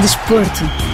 Desporto. 0.00 0.87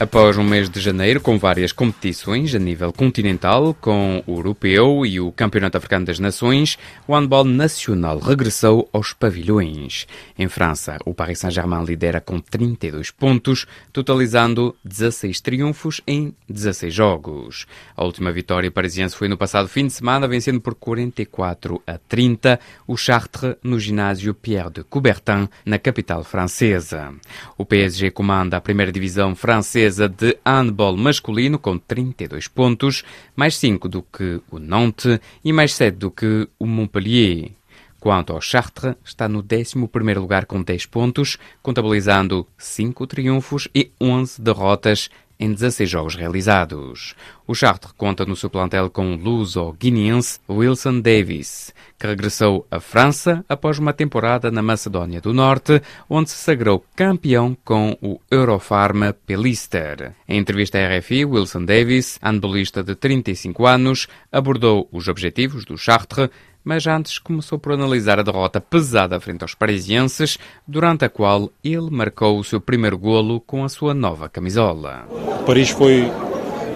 Após 0.00 0.38
um 0.38 0.42
mês 0.42 0.70
de 0.70 0.80
janeiro 0.80 1.20
com 1.20 1.38
várias 1.38 1.72
competições 1.72 2.54
a 2.54 2.58
nível 2.58 2.90
continental, 2.90 3.76
com 3.78 4.24
o 4.26 4.38
Europeu 4.38 5.04
e 5.04 5.20
o 5.20 5.30
Campeonato 5.30 5.76
Africano 5.76 6.06
das 6.06 6.18
Nações, 6.18 6.78
o 7.06 7.14
handball 7.14 7.44
nacional 7.44 8.18
regressou 8.18 8.88
aos 8.94 9.12
pavilhões. 9.12 10.06
Em 10.38 10.48
França, 10.48 10.96
o 11.04 11.12
Paris 11.12 11.40
Saint-Germain 11.40 11.84
lidera 11.84 12.18
com 12.18 12.40
32 12.40 13.10
pontos, 13.10 13.66
totalizando 13.92 14.74
16 14.82 15.38
triunfos 15.42 16.00
em 16.06 16.34
16 16.48 16.94
jogos. 16.94 17.66
A 17.94 18.02
última 18.02 18.32
vitória 18.32 18.70
parisiense 18.70 19.14
foi 19.14 19.28
no 19.28 19.36
passado 19.36 19.68
fim 19.68 19.86
de 19.86 19.92
semana, 19.92 20.26
vencendo 20.26 20.62
por 20.62 20.76
44 20.76 21.82
a 21.86 21.98
30 21.98 22.58
o 22.86 22.96
Chartres 22.96 23.56
no 23.62 23.78
ginásio 23.78 24.32
Pierre 24.32 24.70
de 24.70 24.82
Coubertin, 24.82 25.46
na 25.62 25.78
capital 25.78 26.24
francesa. 26.24 27.12
O 27.58 27.66
PSG 27.66 28.10
comanda 28.10 28.56
a 28.56 28.62
primeira 28.62 28.90
divisão 28.90 29.34
francesa 29.34 29.89
de 29.96 30.38
handball 30.44 30.96
masculino 30.96 31.58
com 31.58 31.78
32 31.78 32.48
pontos, 32.48 33.04
mais 33.34 33.56
5 33.56 33.88
do 33.88 34.02
que 34.02 34.40
o 34.50 34.58
Nantes 34.58 35.18
e 35.44 35.52
mais 35.52 35.74
7 35.74 35.96
do 35.96 36.10
que 36.10 36.48
o 36.58 36.66
Montpellier. 36.66 37.52
Quanto 37.98 38.32
ao 38.32 38.40
Chartres, 38.40 38.94
está 39.04 39.28
no 39.28 39.42
11 39.42 39.74
lugar 40.18 40.46
com 40.46 40.62
10 40.62 40.86
pontos, 40.86 41.36
contabilizando 41.62 42.46
5 42.56 43.06
triunfos 43.06 43.68
e 43.74 43.90
11 44.00 44.40
derrotas 44.40 45.10
em 45.40 45.52
16 45.52 45.88
jogos 45.88 46.14
realizados. 46.14 47.16
O 47.46 47.54
Chartres 47.54 47.92
conta 47.96 48.26
no 48.26 48.36
seu 48.36 48.50
plantel 48.50 48.90
com 48.90 49.14
o 49.14 49.16
luso-guineense 49.16 50.38
Wilson 50.48 51.00
Davis, 51.00 51.74
que 51.98 52.06
regressou 52.06 52.66
à 52.70 52.78
França 52.78 53.44
após 53.48 53.78
uma 53.78 53.92
temporada 53.92 54.50
na 54.50 54.62
Macedónia 54.62 55.20
do 55.20 55.32
Norte, 55.32 55.82
onde 56.08 56.30
se 56.30 56.36
sagrou 56.36 56.84
campeão 56.94 57.56
com 57.64 57.96
o 58.00 58.20
Eurofarma 58.30 59.12
Pelister. 59.26 60.12
Em 60.28 60.38
entrevista 60.38 60.78
à 60.78 60.98
RFI, 60.98 61.24
Wilson 61.24 61.64
Davis, 61.64 62.18
handbolista 62.22 62.82
de 62.84 62.94
35 62.94 63.66
anos, 63.66 64.06
abordou 64.30 64.88
os 64.92 65.08
objetivos 65.08 65.64
do 65.64 65.76
Chartres 65.76 66.28
mas 66.64 66.86
antes 66.86 67.18
começou 67.18 67.58
por 67.58 67.72
analisar 67.72 68.18
a 68.18 68.22
derrota 68.22 68.60
pesada 68.60 69.20
frente 69.20 69.42
aos 69.42 69.54
parisienses, 69.54 70.38
durante 70.66 71.04
a 71.04 71.08
qual 71.08 71.50
ele 71.62 71.90
marcou 71.90 72.38
o 72.38 72.44
seu 72.44 72.60
primeiro 72.60 72.98
golo 72.98 73.40
com 73.40 73.64
a 73.64 73.68
sua 73.68 73.94
nova 73.94 74.28
camisola. 74.28 75.06
Paris 75.46 75.70
foi 75.70 76.10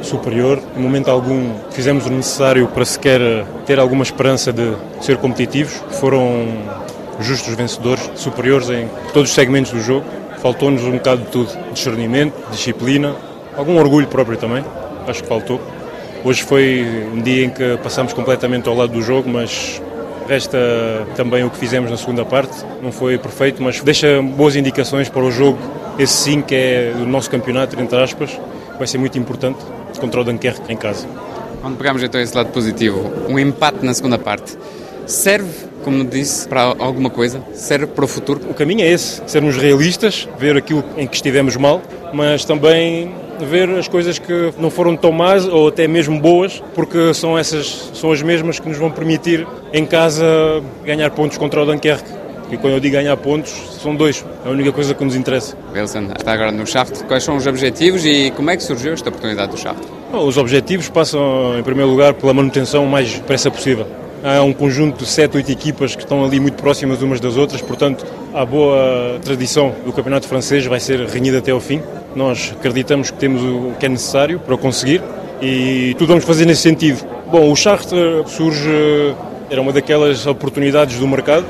superior, 0.02 0.60
em 0.76 0.82
momento 0.82 1.10
algum 1.10 1.54
fizemos 1.70 2.06
o 2.06 2.10
necessário 2.10 2.68
para 2.68 2.84
sequer 2.84 3.46
ter 3.66 3.78
alguma 3.78 4.02
esperança 4.02 4.52
de 4.52 4.76
ser 5.00 5.16
competitivos, 5.16 5.72
foram 6.00 6.46
justos 7.20 7.54
vencedores, 7.54 8.10
superiores 8.14 8.68
em 8.68 8.88
todos 9.12 9.30
os 9.30 9.34
segmentos 9.34 9.72
do 9.72 9.80
jogo. 9.80 10.06
Faltou-nos 10.40 10.82
um 10.82 10.92
bocado 10.92 11.22
de 11.22 11.30
tudo, 11.30 11.72
discernimento, 11.72 12.34
disciplina, 12.50 13.14
algum 13.56 13.78
orgulho 13.78 14.06
próprio 14.06 14.36
também, 14.36 14.64
acho 15.06 15.22
que 15.22 15.28
faltou. 15.28 15.60
Hoje 16.24 16.42
foi 16.42 17.06
um 17.12 17.20
dia 17.20 17.44
em 17.44 17.50
que 17.50 17.76
passamos 17.82 18.14
completamente 18.14 18.66
ao 18.66 18.74
lado 18.74 18.94
do 18.94 19.02
jogo, 19.02 19.28
mas 19.28 19.82
resta 20.26 20.58
também 21.14 21.44
o 21.44 21.50
que 21.50 21.58
fizemos 21.58 21.90
na 21.90 21.98
segunda 21.98 22.24
parte. 22.24 22.64
Não 22.82 22.90
foi 22.90 23.18
perfeito, 23.18 23.62
mas 23.62 23.82
deixa 23.82 24.22
boas 24.22 24.56
indicações 24.56 25.10
para 25.10 25.22
o 25.22 25.30
jogo. 25.30 25.58
Esse 25.98 26.14
sim 26.14 26.40
que 26.40 26.54
é 26.54 26.94
o 26.96 27.04
nosso 27.04 27.30
campeonato, 27.30 27.78
entre 27.78 28.02
aspas, 28.02 28.40
vai 28.78 28.86
ser 28.86 28.96
muito 28.96 29.18
importante 29.18 29.58
contra 30.00 30.22
o 30.22 30.24
Dunkerque 30.24 30.72
em 30.72 30.76
casa. 30.78 31.06
Quando 31.60 31.76
pegamos 31.76 32.02
então 32.02 32.18
esse 32.18 32.34
lado 32.34 32.48
positivo, 32.48 33.12
um 33.28 33.38
empate 33.38 33.84
na 33.84 33.92
segunda 33.92 34.18
parte, 34.18 34.56
serve, 35.04 35.52
como 35.84 36.06
disse, 36.06 36.48
para 36.48 36.62
alguma 36.62 37.10
coisa? 37.10 37.42
Serve 37.52 37.86
para 37.88 38.04
o 38.06 38.08
futuro? 38.08 38.40
O 38.48 38.54
caminho 38.54 38.80
é 38.80 38.90
esse, 38.90 39.20
sermos 39.26 39.58
realistas, 39.58 40.26
ver 40.38 40.56
aquilo 40.56 40.82
em 40.96 41.06
que 41.06 41.16
estivemos 41.16 41.54
mal, 41.58 41.82
mas 42.14 42.46
também 42.46 43.12
ver 43.40 43.68
as 43.70 43.88
coisas 43.88 44.18
que 44.18 44.52
não 44.58 44.70
foram 44.70 44.96
tão 44.96 45.12
más 45.12 45.46
ou 45.46 45.68
até 45.68 45.86
mesmo 45.86 46.20
boas, 46.20 46.62
porque 46.74 47.12
são 47.14 47.38
essas 47.38 47.90
são 47.94 48.12
as 48.12 48.22
mesmas 48.22 48.58
que 48.58 48.68
nos 48.68 48.78
vão 48.78 48.90
permitir 48.90 49.46
em 49.72 49.84
casa 49.86 50.24
ganhar 50.84 51.10
pontos 51.10 51.38
contra 51.38 51.62
o 51.62 51.66
Dunkerque. 51.66 52.24
E 52.50 52.56
quando 52.56 52.74
eu 52.74 52.80
digo 52.80 52.94
ganhar 52.94 53.16
pontos, 53.16 53.52
são 53.82 53.96
dois. 53.96 54.24
É 54.44 54.48
a 54.48 54.52
única 54.52 54.70
coisa 54.70 54.94
que 54.94 55.04
nos 55.04 55.16
interessa. 55.16 55.56
Wilson, 55.74 56.08
está 56.16 56.32
agora 56.32 56.52
no 56.52 56.66
Shaft. 56.66 57.04
Quais 57.04 57.24
são 57.24 57.36
os 57.36 57.46
objetivos 57.46 58.04
e 58.04 58.30
como 58.36 58.50
é 58.50 58.56
que 58.56 58.62
surgiu 58.62 58.92
esta 58.92 59.08
oportunidade 59.08 59.52
do 59.52 59.58
Shaft? 59.58 59.82
Os 60.12 60.36
objetivos 60.36 60.88
passam, 60.88 61.58
em 61.58 61.62
primeiro 61.62 61.90
lugar, 61.90 62.14
pela 62.14 62.32
manutenção 62.32 62.86
mais 62.86 63.14
depressa 63.14 63.50
possível. 63.50 63.86
Há 64.26 64.42
um 64.42 64.54
conjunto 64.54 65.00
de 65.00 65.06
7, 65.06 65.36
8 65.36 65.52
equipas 65.52 65.94
que 65.94 66.02
estão 66.02 66.24
ali 66.24 66.40
muito 66.40 66.54
próximas 66.54 67.02
umas 67.02 67.20
das 67.20 67.36
outras, 67.36 67.60
portanto, 67.60 68.06
a 68.32 68.42
boa 68.42 69.20
tradição 69.22 69.74
do 69.84 69.92
campeonato 69.92 70.26
francês 70.26 70.64
vai 70.64 70.80
ser 70.80 70.98
renhida 71.00 71.40
até 71.40 71.50
ao 71.50 71.60
fim. 71.60 71.82
Nós 72.16 72.54
acreditamos 72.58 73.10
que 73.10 73.18
temos 73.18 73.42
o 73.42 73.74
que 73.78 73.84
é 73.84 73.88
necessário 73.90 74.38
para 74.38 74.56
conseguir 74.56 75.02
e 75.42 75.94
tudo 75.98 76.08
vamos 76.08 76.24
fazer 76.24 76.46
nesse 76.46 76.62
sentido. 76.62 77.06
Bom, 77.30 77.52
o 77.52 77.54
Charter 77.54 78.26
surge, 78.26 79.14
era 79.50 79.60
uma 79.60 79.74
daquelas 79.74 80.26
oportunidades 80.26 80.98
do 80.98 81.06
mercado 81.06 81.44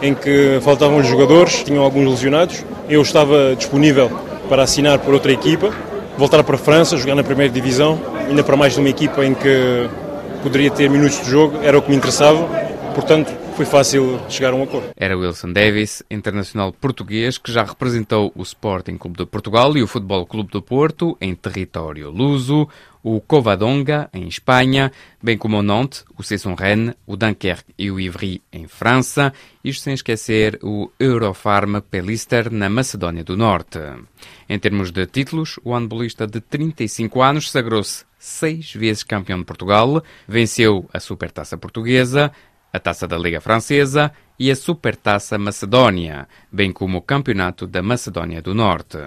em 0.00 0.14
que 0.14 0.60
faltavam 0.62 1.02
jogadores, 1.02 1.62
tinham 1.62 1.84
alguns 1.84 2.08
lesionados. 2.08 2.64
Eu 2.88 3.02
estava 3.02 3.54
disponível 3.54 4.10
para 4.48 4.62
assinar 4.62 4.98
por 4.98 5.12
outra 5.12 5.30
equipa, 5.30 5.70
voltar 6.16 6.42
para 6.42 6.54
a 6.54 6.58
França, 6.58 6.96
jogar 6.96 7.16
na 7.16 7.22
primeira 7.22 7.52
divisão, 7.52 8.00
ainda 8.26 8.42
para 8.42 8.56
mais 8.56 8.72
de 8.72 8.80
uma 8.80 8.88
equipa 8.88 9.26
em 9.26 9.34
que 9.34 9.86
poderia 10.42 10.70
ter 10.70 10.88
minutos 10.88 11.20
de 11.20 11.30
jogo, 11.30 11.58
era 11.62 11.78
o 11.78 11.82
que 11.82 11.90
me 11.90 11.96
interessava. 11.96 12.46
Portanto, 12.94 13.32
foi 13.58 13.66
fácil 13.66 14.20
chegar 14.28 14.52
a 14.52 14.56
um 14.56 14.62
acordo. 14.62 14.90
Era 14.96 15.16
Wilson 15.16 15.52
Davis, 15.52 16.02
internacional 16.08 16.72
português, 16.72 17.38
que 17.38 17.52
já 17.52 17.64
representou 17.64 18.32
o 18.36 18.42
Sporting 18.42 18.96
Clube 18.96 19.18
de 19.18 19.26
Portugal 19.26 19.76
e 19.76 19.82
o 19.82 19.86
Futebol 19.86 20.24
Clube 20.26 20.50
do 20.50 20.62
Porto 20.62 21.16
em 21.20 21.34
território 21.34 22.08
luso, 22.08 22.68
o 23.02 23.20
Covadonga 23.20 24.08
em 24.12 24.28
Espanha, 24.28 24.92
bem 25.22 25.36
como 25.36 25.58
o 25.58 25.62
Nantes, 25.62 26.04
o 26.16 26.22
Cesson 26.22 26.54
Rennes, 26.54 26.94
o 27.06 27.16
Dunkerque 27.16 27.72
e 27.76 27.90
o 27.90 27.98
Ivry 27.98 28.42
em 28.52 28.68
França, 28.68 29.32
isto 29.64 29.82
sem 29.82 29.94
esquecer 29.94 30.58
o 30.62 30.90
Eurofarm 30.98 31.80
Pelister 31.80 32.52
na 32.52 32.68
Macedónia 32.68 33.24
do 33.24 33.36
Norte. 33.36 33.78
Em 34.48 34.58
termos 34.58 34.92
de 34.92 35.04
títulos, 35.06 35.58
o 35.64 35.74
handbolista 35.74 36.26
de 36.26 36.40
35 36.40 37.22
anos 37.22 37.50
sagrou-se 37.50 38.07
seis 38.18 38.72
vezes 38.74 39.02
campeão 39.02 39.38
de 39.38 39.44
Portugal, 39.44 40.02
venceu 40.26 40.88
a 40.92 40.98
Supertaça 40.98 41.56
Portuguesa, 41.56 42.32
a 42.72 42.78
Taça 42.78 43.06
da 43.06 43.16
Liga 43.16 43.40
Francesa 43.40 44.12
e 44.38 44.50
a 44.50 44.56
Supertaça 44.56 45.36
Macedónia, 45.36 46.28
bem 46.50 46.72
como 46.72 46.98
o 46.98 47.02
Campeonato 47.02 47.66
da 47.66 47.82
Macedónia 47.82 48.40
do 48.40 48.54
Norte. 48.54 48.98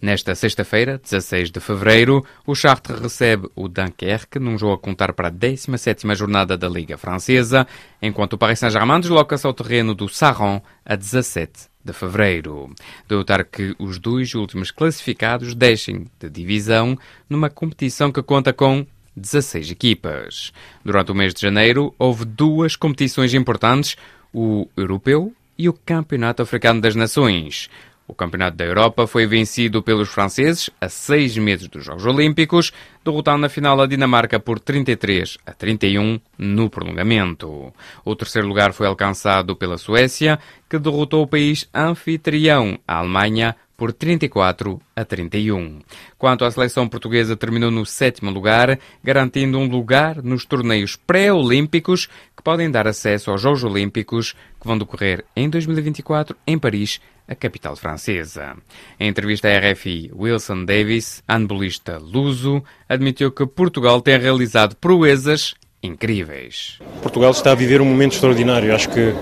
Nesta 0.00 0.34
sexta-feira, 0.34 0.98
16 0.98 1.50
de 1.50 1.60
fevereiro, 1.60 2.24
o 2.46 2.54
Chartres 2.54 2.98
recebe 2.98 3.48
o 3.54 3.68
Dunkerque 3.68 4.38
num 4.38 4.56
jogo 4.56 4.74
a 4.74 4.78
contar 4.78 5.12
para 5.12 5.28
a 5.28 5.32
17ª 5.32 6.14
jornada 6.14 6.56
da 6.56 6.68
Liga 6.68 6.96
Francesa, 6.96 7.66
enquanto 8.00 8.34
o 8.34 8.38
Paris 8.38 8.58
Saint-Germain 8.58 9.00
desloca-se 9.00 9.46
ao 9.46 9.52
terreno 9.52 9.94
do 9.94 10.08
Saron 10.08 10.62
a 10.84 10.96
17 10.96 11.68
de 11.84 11.92
fevereiro. 11.92 12.70
De 13.06 13.16
notar 13.16 13.44
que 13.44 13.74
os 13.78 13.98
dois 13.98 14.34
últimos 14.34 14.70
classificados 14.70 15.54
deixem 15.54 16.06
de 16.18 16.30
divisão 16.30 16.96
numa 17.28 17.50
competição 17.50 18.10
que 18.10 18.22
conta 18.22 18.52
com 18.52 18.86
16 19.20 19.70
equipas. 19.70 20.52
Durante 20.84 21.12
o 21.12 21.14
mês 21.14 21.34
de 21.34 21.40
janeiro, 21.40 21.94
houve 21.98 22.24
duas 22.24 22.74
competições 22.74 23.34
importantes, 23.34 23.96
o 24.32 24.68
Europeu 24.76 25.32
e 25.58 25.68
o 25.68 25.72
Campeonato 25.72 26.42
Africano 26.42 26.80
das 26.80 26.94
Nações. 26.94 27.68
O 28.10 28.14
Campeonato 28.14 28.56
da 28.56 28.64
Europa 28.64 29.06
foi 29.06 29.24
vencido 29.24 29.84
pelos 29.84 30.08
franceses 30.08 30.68
a 30.80 30.88
seis 30.88 31.38
meses 31.38 31.68
dos 31.68 31.84
Jogos 31.84 32.04
Olímpicos, 32.04 32.72
derrotando 33.04 33.42
na 33.42 33.48
final 33.48 33.80
a 33.80 33.86
Dinamarca 33.86 34.40
por 34.40 34.58
33 34.58 35.38
a 35.46 35.52
31 35.52 36.18
no 36.36 36.68
prolongamento. 36.68 37.72
O 38.04 38.16
terceiro 38.16 38.48
lugar 38.48 38.72
foi 38.72 38.88
alcançado 38.88 39.54
pela 39.54 39.78
Suécia, 39.78 40.40
que 40.68 40.76
derrotou 40.76 41.22
o 41.22 41.26
país 41.28 41.68
anfitrião, 41.72 42.76
a 42.86 42.96
Alemanha, 42.96 43.54
por 43.80 43.94
34 43.94 44.78
a 44.94 45.06
31. 45.06 45.78
Quanto 46.18 46.44
à 46.44 46.50
seleção 46.50 46.86
portuguesa, 46.86 47.34
terminou 47.34 47.70
no 47.70 47.86
sétimo 47.86 48.30
lugar, 48.30 48.78
garantindo 49.02 49.58
um 49.58 49.66
lugar 49.66 50.22
nos 50.22 50.44
torneios 50.44 50.96
pré-olímpicos 50.96 52.06
que 52.36 52.42
podem 52.44 52.70
dar 52.70 52.86
acesso 52.86 53.30
aos 53.30 53.40
Jogos 53.40 53.64
Olímpicos 53.64 54.34
que 54.60 54.66
vão 54.66 54.76
decorrer 54.76 55.24
em 55.34 55.48
2024 55.48 56.36
em 56.46 56.58
Paris, 56.58 57.00
a 57.26 57.34
capital 57.34 57.74
francesa. 57.74 58.54
Em 58.98 59.08
entrevista 59.08 59.48
à 59.48 59.72
RFI, 59.72 60.10
Wilson 60.14 60.66
Davis, 60.66 61.22
handbolista 61.26 61.96
luso, 61.96 62.62
admitiu 62.86 63.32
que 63.32 63.46
Portugal 63.46 64.02
tem 64.02 64.18
realizado 64.18 64.76
proezas 64.76 65.54
incríveis. 65.82 66.78
Portugal 67.00 67.30
está 67.30 67.52
a 67.52 67.54
viver 67.54 67.80
um 67.80 67.86
momento 67.86 68.12
extraordinário. 68.12 68.74
Acho 68.74 68.90
que 68.90 69.14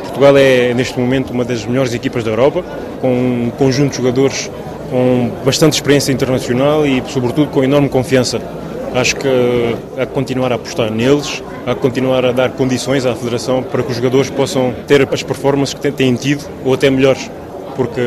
Portugal 0.00 0.36
é, 0.36 0.74
neste 0.74 0.98
momento, 0.98 1.30
uma 1.30 1.44
das 1.44 1.64
melhores 1.64 1.94
equipas 1.94 2.24
da 2.24 2.30
Europa, 2.30 2.64
com 3.00 3.12
um 3.12 3.52
conjunto 3.56 3.92
de 3.92 3.96
jogadores 3.96 4.50
com 4.90 5.30
bastante 5.44 5.74
experiência 5.74 6.12
internacional 6.12 6.84
e, 6.84 7.02
sobretudo, 7.08 7.50
com 7.50 7.62
enorme 7.62 7.88
confiança. 7.88 8.40
Acho 8.92 9.14
que 9.14 9.28
há 9.96 10.04
que 10.04 10.12
continuar 10.12 10.50
a 10.50 10.56
apostar 10.56 10.90
neles, 10.90 11.42
há 11.64 11.74
que 11.74 11.80
continuar 11.80 12.24
a 12.24 12.32
dar 12.32 12.50
condições 12.50 13.06
à 13.06 13.14
Federação 13.14 13.62
para 13.62 13.84
que 13.84 13.90
os 13.90 13.96
jogadores 13.96 14.28
possam 14.30 14.74
ter 14.88 15.08
as 15.10 15.22
performances 15.22 15.74
que 15.74 15.90
têm 15.92 16.14
tido 16.16 16.44
ou 16.64 16.74
até 16.74 16.90
melhores, 16.90 17.30
porque 17.76 18.00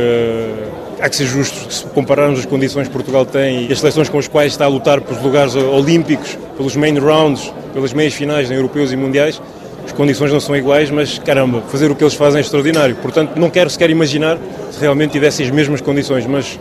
há 0.99 1.07
que 1.07 1.15
ser 1.15 1.25
justo, 1.25 1.73
se 1.73 1.85
compararmos 1.85 2.39
as 2.39 2.45
condições 2.45 2.87
que 2.87 2.93
Portugal 2.93 3.25
tem 3.25 3.67
e 3.67 3.71
as 3.71 3.79
seleções 3.79 4.09
com 4.09 4.19
as 4.19 4.27
quais 4.27 4.51
está 4.51 4.65
a 4.65 4.67
lutar 4.67 4.99
pelos 4.99 5.23
lugares 5.23 5.55
olímpicos, 5.55 6.37
pelos 6.57 6.75
main 6.75 6.97
rounds, 6.99 7.53
pelas 7.73 7.93
meias 7.93 8.13
finais 8.13 8.51
em 8.51 8.55
europeus 8.55 8.91
e 8.91 8.97
mundiais, 8.97 9.41
as 9.85 9.91
condições 9.91 10.31
não 10.31 10.39
são 10.39 10.55
iguais, 10.55 10.89
mas 10.89 11.19
caramba, 11.19 11.61
fazer 11.67 11.91
o 11.91 11.95
que 11.95 12.03
eles 12.03 12.13
fazem 12.13 12.39
é 12.39 12.41
extraordinário. 12.41 12.95
Portanto, 12.95 13.37
não 13.37 13.49
quero 13.49 13.69
sequer 13.69 13.89
imaginar 13.89 14.37
se 14.71 14.79
realmente 14.79 15.11
tivessem 15.11 15.45
as 15.45 15.51
mesmas 15.51 15.81
condições, 15.81 16.25
mas 16.25 16.59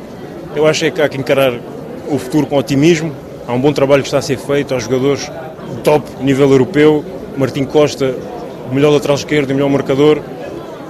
eu 0.54 0.66
acho 0.66 0.90
que 0.90 1.00
há 1.00 1.08
que 1.08 1.16
encarar 1.16 1.52
o 2.08 2.18
futuro 2.18 2.46
com 2.46 2.56
otimismo. 2.56 3.12
Há 3.46 3.52
um 3.52 3.60
bom 3.60 3.72
trabalho 3.72 4.02
que 4.02 4.08
está 4.08 4.18
a 4.18 4.22
ser 4.22 4.38
feito, 4.38 4.74
há 4.74 4.78
jogadores 4.78 5.30
top, 5.82 6.06
nível 6.20 6.50
europeu. 6.50 7.04
Martim 7.36 7.64
Costa, 7.64 8.14
o 8.70 8.74
melhor 8.74 8.90
lateral 8.90 9.16
esquerdo 9.16 9.50
e 9.50 9.52
o 9.52 9.56
melhor 9.56 9.70
marcador. 9.70 10.20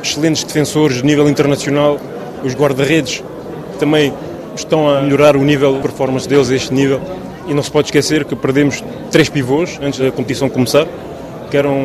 Excelentes 0.02 0.42
defensores 0.42 0.96
de 0.96 1.04
nível 1.04 1.28
internacional. 1.28 2.00
Os 2.42 2.54
guarda-redes 2.54 3.22
também 3.78 4.12
estão 4.56 4.88
a 4.88 5.00
melhorar 5.00 5.36
o 5.36 5.44
nível 5.44 5.74
de 5.74 5.80
performance 5.80 6.28
deles 6.28 6.50
a 6.50 6.56
este 6.56 6.74
nível. 6.74 7.00
E 7.46 7.54
não 7.54 7.62
se 7.62 7.70
pode 7.70 7.88
esquecer 7.88 8.24
que 8.24 8.34
perdemos 8.34 8.82
três 9.10 9.28
pivôs 9.28 9.78
antes 9.82 10.00
da 10.00 10.10
competição 10.10 10.48
começar 10.48 10.86
que 11.52 11.56
eram 11.58 11.78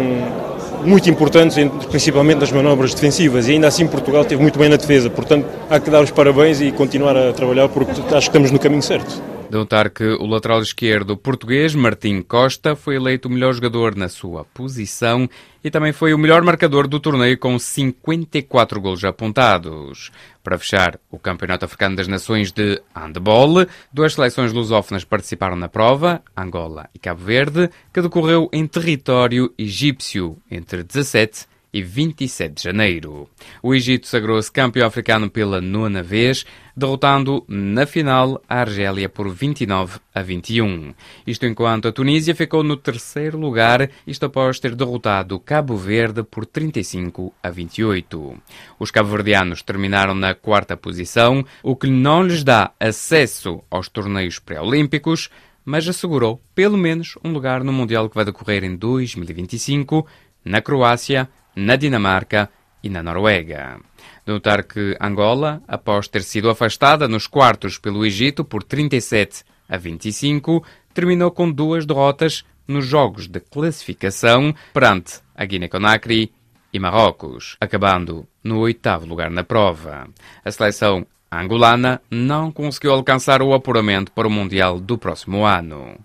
muito 0.86 1.10
importantes, 1.10 1.58
principalmente 1.90 2.40
nas 2.40 2.54
manobras 2.54 2.94
defensivas, 2.94 3.50
e 3.50 3.52
ainda 3.52 3.68
assim 3.68 3.86
Portugal 3.86 4.22
esteve 4.22 4.42
muito 4.42 4.58
bem 4.58 4.70
na 4.70 4.78
defesa. 4.78 5.10
Portanto, 5.10 5.46
há 5.70 5.78
que 5.78 5.90
dar 5.90 6.02
os 6.02 6.10
parabéns 6.10 6.62
e 6.62 6.72
continuar 6.72 7.18
a 7.18 7.34
trabalhar, 7.34 7.68
porque 7.68 7.92
acho 7.92 8.10
que 8.12 8.18
estamos 8.18 8.50
no 8.50 8.60
caminho 8.60 8.82
certo. 8.82 9.22
Notar 9.50 9.90
que 9.90 10.04
o 10.04 10.26
lateral 10.26 10.62
esquerdo 10.62 11.16
português, 11.16 11.74
Martim 11.74 12.22
Costa, 12.22 12.76
foi 12.76 12.98
eleito 12.98 13.30
o 13.30 13.32
melhor 13.32 13.54
jogador 13.54 13.96
na 13.96 14.10
sua 14.10 14.44
posição 14.44 15.30
e 15.64 15.72
também 15.72 15.94
foi 15.94 16.14
o 16.14 16.18
melhor 16.18 16.44
marcador 16.44 16.86
do 16.86 17.00
torneio 17.00 17.38
com 17.38 17.58
54 17.58 18.82
golos 18.82 19.06
apontados. 19.06 20.12
Para 20.44 20.58
fechar 20.58 21.00
o 21.10 21.18
Campeonato 21.18 21.64
Africano 21.64 21.96
das 21.96 22.10
Nações 22.10 22.52
de 22.52 22.82
Handball, 22.94 23.66
duas 23.92 24.14
seleções 24.14 24.52
lusófonas 24.52 25.06
participaram 25.06 25.56
na 25.56 25.70
prova, 25.70 26.22
Angola 26.36 26.90
e 26.94 27.00
Cabo 27.00 27.24
Verde, 27.24 27.70
que 27.94 28.02
decorreu 28.02 28.50
em 28.52 28.68
território 28.68 29.54
egípcio 29.58 30.38
entre 30.52 30.84
17 30.84 31.42
e 31.42 31.57
27 31.74 32.54
de 32.56 32.64
janeiro. 32.64 33.30
O 33.62 33.74
Egito 33.74 34.08
sagrou-se 34.08 34.52
campeão 34.52 34.88
africano 34.88 35.30
pela 35.30 35.62
nona 35.62 36.02
vez, 36.02 36.46
derrotando 36.76 37.44
na 37.48 37.86
final 37.86 38.42
a 38.48 38.62
Argélia 38.62 39.10
por 39.10 39.30
29 39.30 40.00
a 40.14 40.22
21. 40.22 40.94
Isto 41.26 41.46
enquanto 41.46 41.88
a 41.88 41.92
Tunísia 41.92 42.36
ficou 42.36 42.64
no 42.64 42.78
terceiro 42.78 43.38
lugar, 43.38 43.90
isto 44.06 44.26
após 44.26 44.60
ter 44.60 44.76
derrotado 44.76 45.40
Cabo 45.40 45.76
Verde 45.76 46.24
por 46.24 46.46
35 46.46 47.34
a 47.42 47.50
28. 47.50 48.38
Os 48.80 48.92
cabo-verdianos 48.92 49.62
terminaram 49.62 50.14
na 50.14 50.34
quarta 50.34 50.78
posição, 50.78 51.46
o 51.64 51.76
que 51.76 51.88
não 51.88 52.24
lhes 52.24 52.44
dá 52.44 52.72
acesso 52.80 53.64
aos 53.70 53.90
torneios 53.90 54.40
pré-olímpicos, 54.40 55.30
mas 55.66 55.86
assegurou 55.86 56.42
pelo 56.56 56.78
menos 56.78 57.18
um 57.22 57.34
lugar 57.34 57.62
no 57.62 57.74
Mundial 57.74 58.10
que 58.10 58.16
vai 58.16 58.24
decorrer 58.24 58.64
em 58.64 58.76
2025 58.76 60.08
na 60.46 60.62
Croácia, 60.62 61.30
na 61.58 61.76
Dinamarca 61.76 62.50
e 62.84 62.90
na 62.90 63.02
Noruega. 63.02 63.80
Notar 64.28 64.64
que 64.64 64.96
Angola, 65.02 65.60
após 65.68 66.08
ter 66.08 66.22
sido 66.22 66.52
afastada 66.52 67.08
nos 67.08 67.26
quartos 67.26 67.80
pelo 67.80 68.06
Egito 68.06 68.46
por 68.46 68.62
37 68.62 69.44
a 69.68 69.76
25, 69.76 70.64
terminou 70.94 71.32
com 71.32 71.52
duas 71.52 71.84
derrotas 71.84 72.46
nos 72.68 72.86
jogos 72.86 73.28
de 73.28 73.40
classificação 73.40 74.54
perante 74.72 75.20
a 75.36 75.46
Guiné-Conakry 75.46 76.32
e 76.72 76.80
Marrocos, 76.80 77.58
acabando 77.60 78.28
no 78.44 78.60
oitavo 78.60 79.08
lugar 79.08 79.32
na 79.32 79.44
prova. 79.44 80.08
A 80.46 80.52
seleção 80.52 81.08
angolana 81.32 82.00
não 82.12 82.52
conseguiu 82.52 82.92
alcançar 82.92 83.42
o 83.42 83.54
apuramento 83.54 84.12
para 84.12 84.28
o 84.28 84.32
Mundial 84.32 84.80
do 84.80 84.98
próximo 84.98 85.44
ano. 85.44 85.98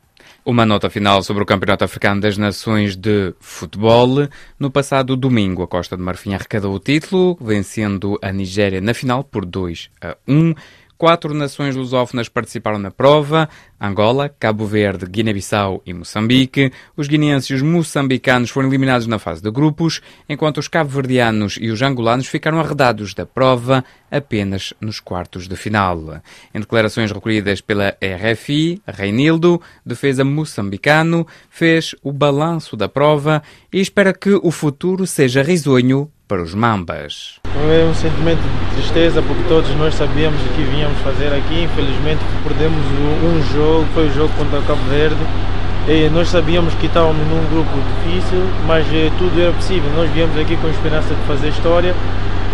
Uma 0.44 0.66
nota 0.66 0.90
final 0.90 1.22
sobre 1.22 1.44
o 1.44 1.46
Campeonato 1.46 1.84
Africano 1.84 2.20
das 2.20 2.36
Nações 2.36 2.96
de 2.96 3.32
Futebol. 3.38 4.28
No 4.58 4.72
passado 4.72 5.16
domingo, 5.16 5.62
a 5.62 5.68
Costa 5.68 5.96
de 5.96 6.02
Marfim 6.02 6.34
arrecadou 6.34 6.74
o 6.74 6.80
título, 6.80 7.38
vencendo 7.40 8.18
a 8.20 8.32
Nigéria 8.32 8.80
na 8.80 8.92
final 8.92 9.22
por 9.22 9.46
2 9.46 9.88
a 10.00 10.16
1. 10.26 10.52
Quatro 10.96 11.34
nações 11.34 11.74
lusófonas 11.74 12.28
participaram 12.28 12.78
na 12.78 12.90
prova: 12.90 13.48
Angola, 13.80 14.28
Cabo 14.28 14.64
Verde, 14.66 15.06
Guiné-Bissau 15.06 15.82
e 15.84 15.92
Moçambique. 15.92 16.72
Os 16.96 17.08
guineenses 17.08 17.50
e 17.50 17.54
os 17.54 17.62
moçambicanos 17.62 18.50
foram 18.50 18.68
eliminados 18.68 19.06
na 19.06 19.18
fase 19.18 19.42
de 19.42 19.50
grupos, 19.50 20.00
enquanto 20.28 20.58
os 20.58 20.68
cabo-verdianos 20.68 21.58
e 21.60 21.70
os 21.70 21.82
angolanos 21.82 22.26
ficaram 22.28 22.60
arredados 22.60 23.14
da 23.14 23.26
prova 23.26 23.84
apenas 24.10 24.72
nos 24.80 25.00
quartos 25.00 25.48
de 25.48 25.56
final. 25.56 26.22
Em 26.54 26.60
declarações 26.60 27.10
recolhidas 27.10 27.60
pela 27.60 27.96
RFI, 28.00 28.80
Reinildo, 28.86 29.60
defesa 29.84 30.24
moçambicano, 30.24 31.26
fez 31.50 31.94
o 32.02 32.12
balanço 32.12 32.76
da 32.76 32.88
prova 32.88 33.42
e 33.72 33.80
espera 33.80 34.12
que 34.12 34.30
o 34.34 34.50
futuro 34.50 35.06
seja 35.06 35.42
risonho 35.42 36.10
para 36.32 36.42
os 36.42 36.54
Mambas. 36.54 37.34
É 37.44 37.84
um 37.84 37.94
sentimento 37.94 38.40
de 38.40 38.76
tristeza 38.76 39.20
porque 39.20 39.42
todos 39.48 39.68
nós 39.76 39.94
sabíamos 39.94 40.40
o 40.40 40.48
que 40.54 40.62
vínhamos 40.62 40.98
fazer 41.00 41.26
aqui. 41.26 41.64
Infelizmente 41.64 42.20
perdemos 42.42 42.80
um 43.22 43.42
jogo, 43.52 43.86
foi 43.92 44.08
o 44.08 44.14
jogo 44.14 44.32
contra 44.38 44.58
o 44.58 44.62
Cabo 44.62 44.80
Verde. 44.88 45.20
E 45.86 46.08
nós 46.08 46.28
sabíamos 46.28 46.72
que 46.76 46.86
estávamos 46.86 47.20
num 47.26 47.44
grupo 47.50 47.70
difícil, 48.00 48.40
mas 48.66 48.86
eh, 48.94 49.10
tudo 49.18 49.38
era 49.38 49.52
possível. 49.52 49.90
Nós 49.94 50.10
viemos 50.12 50.38
aqui 50.38 50.56
com 50.56 50.68
a 50.68 50.70
esperança 50.70 51.14
de 51.14 51.20
fazer 51.26 51.48
história 51.48 51.94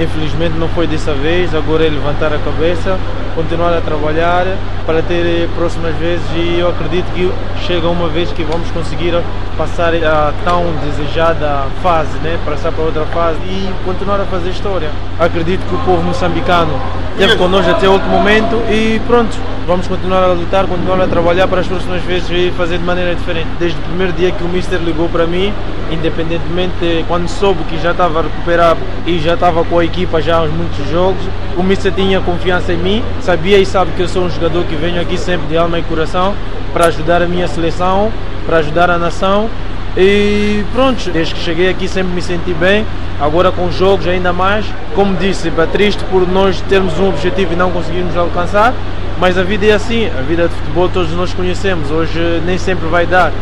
Infelizmente 0.00 0.56
não 0.56 0.68
foi 0.68 0.86
dessa 0.86 1.12
vez, 1.12 1.52
agora 1.52 1.84
é 1.84 1.88
levantar 1.88 2.32
a 2.32 2.38
cabeça, 2.38 2.96
continuar 3.34 3.76
a 3.76 3.80
trabalhar 3.80 4.46
para 4.86 5.02
ter 5.02 5.48
próximas 5.56 5.94
vezes 5.96 6.24
e 6.36 6.60
eu 6.60 6.68
acredito 6.68 7.06
que 7.14 7.28
chega 7.66 7.88
uma 7.88 8.08
vez 8.08 8.30
que 8.30 8.44
vamos 8.44 8.70
conseguir 8.70 9.12
passar 9.58 9.92
a 9.92 10.32
tão 10.44 10.64
desejada 10.84 11.66
fase, 11.82 12.16
né? 12.18 12.38
passar 12.46 12.70
para 12.70 12.84
outra 12.84 13.04
fase 13.06 13.38
e 13.40 13.68
continuar 13.84 14.20
a 14.20 14.24
fazer 14.24 14.50
história. 14.50 14.88
Acredito 15.18 15.66
que 15.68 15.74
o 15.74 15.78
povo 15.78 16.00
moçambicano 16.00 16.72
esteve 17.14 17.36
connosco 17.36 17.68
até 17.68 17.88
o 17.88 17.92
último 17.92 18.12
momento 18.12 18.54
e 18.70 19.00
pronto, 19.04 19.36
vamos 19.66 19.88
continuar 19.88 20.22
a 20.22 20.28
lutar, 20.28 20.64
continuar 20.66 21.00
a 21.00 21.08
trabalhar 21.08 21.48
para 21.48 21.60
as 21.60 21.66
próximas 21.66 22.00
vezes 22.04 22.30
e 22.30 22.52
fazer 22.56 22.78
de 22.78 22.84
maneira 22.84 23.16
diferente. 23.16 23.48
Desde 23.58 23.76
o 23.76 23.82
primeiro 23.82 24.12
dia 24.12 24.30
que 24.30 24.44
o 24.44 24.48
Mister 24.48 24.78
ligou 24.78 25.08
para 25.08 25.26
mim, 25.26 25.52
independentemente 25.90 27.04
quando 27.08 27.26
soube 27.28 27.64
que 27.64 27.82
já 27.82 27.90
estava 27.90 28.20
a 28.20 28.22
recuperar 28.22 28.76
e 29.04 29.18
já 29.18 29.34
estava 29.34 29.64
com 29.64 29.80
a 29.80 29.84
equipa 29.84 30.22
já 30.22 30.38
há 30.38 30.46
muitos 30.46 30.88
jogos. 30.88 31.22
O 31.56 31.64
Mister 31.64 31.90
tinha 31.90 32.20
confiança 32.20 32.72
em 32.72 32.76
mim, 32.76 33.02
sabia 33.20 33.58
e 33.58 33.66
sabe 33.66 33.90
que 33.96 34.02
eu 34.02 34.08
sou 34.08 34.22
um 34.22 34.30
jogador 34.30 34.64
que 34.66 34.76
venho 34.76 35.02
aqui 35.02 35.18
sempre 35.18 35.48
de 35.48 35.56
alma 35.56 35.80
e 35.80 35.82
coração 35.82 36.32
para 36.78 36.86
ajudar 36.86 37.20
a 37.20 37.26
minha 37.26 37.48
seleção, 37.48 38.12
para 38.46 38.58
ajudar 38.58 38.88
a 38.88 38.96
nação. 38.96 39.50
E 39.96 40.62
pronto, 40.72 41.10
desde 41.10 41.34
que 41.34 41.40
cheguei 41.40 41.68
aqui 41.68 41.88
sempre 41.88 42.12
me 42.12 42.22
senti 42.22 42.54
bem, 42.54 42.86
agora 43.20 43.50
com 43.50 43.68
jogos 43.72 44.06
ainda 44.06 44.32
mais. 44.32 44.64
Como 44.94 45.16
disse, 45.16 45.48
é 45.48 45.66
triste 45.66 46.04
por 46.04 46.24
nós 46.28 46.60
termos 46.68 46.96
um 47.00 47.08
objetivo 47.08 47.52
e 47.52 47.56
não 47.56 47.72
conseguirmos 47.72 48.16
alcançar, 48.16 48.72
mas 49.18 49.36
a 49.36 49.42
vida 49.42 49.66
é 49.66 49.72
assim, 49.72 50.06
a 50.06 50.22
vida 50.22 50.46
de 50.46 50.54
futebol 50.54 50.88
todos 50.88 51.12
nós 51.14 51.34
conhecemos, 51.34 51.90
hoje 51.90 52.20
nem 52.46 52.56
sempre 52.56 52.86
vai 52.86 53.06
dar. 53.06 53.32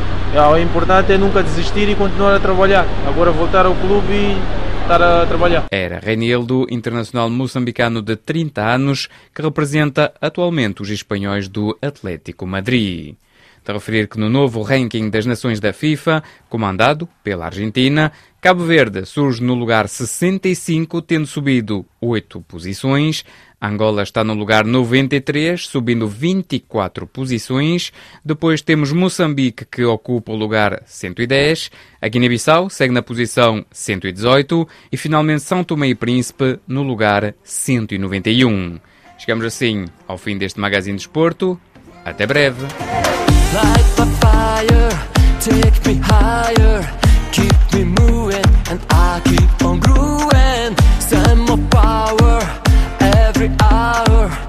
O 0.50 0.56
importante 0.56 1.12
é 1.12 1.18
nunca 1.18 1.42
desistir 1.42 1.90
e 1.90 1.94
continuar 1.94 2.36
a 2.36 2.40
trabalhar. 2.40 2.86
Agora 3.06 3.30
voltar 3.30 3.66
ao 3.66 3.74
clube 3.74 4.14
e 4.14 4.38
estar 4.80 5.02
a 5.02 5.26
trabalhar. 5.26 5.66
Era 5.70 5.98
Renildo, 5.98 6.66
internacional 6.70 7.28
moçambicano 7.28 8.00
de 8.00 8.16
30 8.16 8.62
anos, 8.62 9.10
que 9.34 9.42
representa 9.42 10.14
atualmente 10.22 10.80
os 10.80 10.88
espanhóis 10.88 11.48
do 11.48 11.76
Atlético 11.82 12.46
Madrid. 12.46 13.14
De 13.66 13.72
referir 13.72 14.06
que 14.06 14.16
no 14.16 14.30
novo 14.30 14.62
ranking 14.62 15.10
das 15.10 15.26
nações 15.26 15.58
da 15.58 15.72
FIFA, 15.72 16.22
comandado 16.48 17.08
pela 17.24 17.46
Argentina, 17.46 18.12
Cabo 18.40 18.62
Verde 18.62 19.04
surge 19.04 19.42
no 19.42 19.54
lugar 19.54 19.88
65, 19.88 21.02
tendo 21.02 21.26
subido 21.26 21.84
8 22.00 22.40
posições. 22.42 23.24
Angola 23.60 24.04
está 24.04 24.22
no 24.22 24.34
lugar 24.34 24.64
93, 24.64 25.66
subindo 25.66 26.06
24 26.06 27.08
posições. 27.08 27.92
Depois 28.24 28.62
temos 28.62 28.92
Moçambique, 28.92 29.64
que 29.64 29.84
ocupa 29.84 30.30
o 30.30 30.36
lugar 30.36 30.84
110. 30.86 31.68
A 32.00 32.06
Guiné-Bissau 32.06 32.70
segue 32.70 32.94
na 32.94 33.02
posição 33.02 33.66
118. 33.72 34.68
E 34.92 34.96
finalmente 34.96 35.42
São 35.42 35.64
Tomé 35.64 35.88
e 35.88 35.94
Príncipe 35.96 36.60
no 36.68 36.84
lugar 36.84 37.34
191. 37.42 38.78
Chegamos 39.18 39.44
assim 39.44 39.86
ao 40.06 40.16
fim 40.16 40.38
deste 40.38 40.60
Magazine 40.60 40.96
de 40.96 41.02
Esporto. 41.02 41.60
Até 42.04 42.28
breve. 42.28 42.64
Light 43.54 43.88
my 43.98 44.06
fire, 44.20 44.90
take 45.40 45.86
me 45.86 45.94
higher. 46.02 46.82
Keep 47.32 47.56
me 47.74 47.84
moving 47.84 48.44
and 48.70 48.80
I 48.90 49.20
keep 49.24 49.64
on 49.64 49.80
growing. 49.80 50.76
Send 51.00 51.40
more 51.40 51.58
power 51.70 52.40
every 53.00 53.50
hour. 53.60 54.45